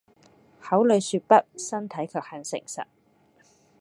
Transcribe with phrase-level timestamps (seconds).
[0.59, 2.85] 口裡說不，身體卻很誠實